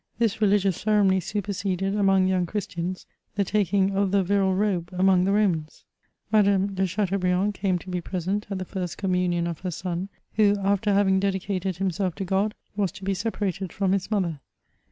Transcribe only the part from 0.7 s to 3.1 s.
ceremony superseded, among young Christians,